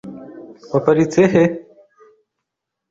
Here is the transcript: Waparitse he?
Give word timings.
Waparitse 0.71 1.21
he? 1.33 1.43